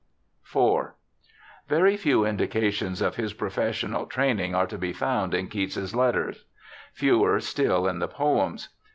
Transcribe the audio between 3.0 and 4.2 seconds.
of his professional